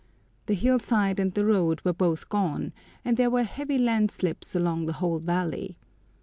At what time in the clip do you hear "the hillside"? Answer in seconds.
0.47-1.19